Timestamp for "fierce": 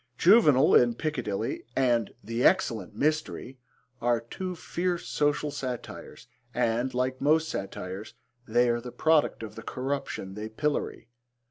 4.55-5.05